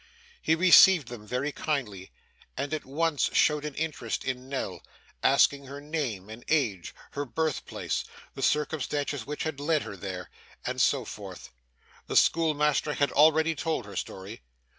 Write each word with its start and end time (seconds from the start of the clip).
He 0.41 0.55
received 0.55 1.09
them 1.09 1.27
very 1.27 1.51
kindly, 1.51 2.11
and 2.57 2.73
at 2.73 2.85
once 2.85 3.29
showed 3.33 3.63
an 3.65 3.75
interest 3.75 4.25
in 4.25 4.49
Nell; 4.49 4.81
asking 5.21 5.67
her 5.67 5.79
name, 5.79 6.27
and 6.27 6.43
age, 6.47 6.95
her 7.11 7.23
birthplace, 7.23 8.03
the 8.33 8.41
circumstances 8.41 9.27
which 9.27 9.43
had 9.43 9.59
led 9.59 9.83
her 9.83 9.95
there, 9.95 10.31
and 10.65 10.81
so 10.81 11.05
forth. 11.05 11.51
The 12.07 12.17
schoolmaster 12.17 12.93
had 12.95 13.11
already 13.11 13.53
told 13.53 13.85
her 13.85 13.95
story. 13.95 14.41